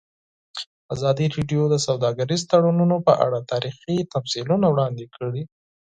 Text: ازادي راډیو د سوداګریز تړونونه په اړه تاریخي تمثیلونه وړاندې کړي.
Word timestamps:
ازادي 0.93 1.25
راډیو 1.35 1.63
د 1.69 1.75
سوداګریز 1.87 2.41
تړونونه 2.51 2.95
په 3.07 3.13
اړه 3.25 3.39
تاریخي 3.51 3.95
تمثیلونه 4.13 4.65
وړاندې 4.69 5.05
کړي. 5.15 5.43